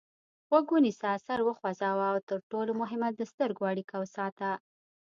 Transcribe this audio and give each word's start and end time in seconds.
غوږ 0.49 0.67
ونیسه 0.73 1.11
سر 1.25 1.39
وخوځوه 1.47 2.05
او 2.11 2.17
تر 2.29 2.39
ټولو 2.51 2.71
مهمه 2.81 3.07
د 3.13 3.21
سترګو 3.31 3.63
اړیکه 3.71 3.95
وساته. 3.99 4.49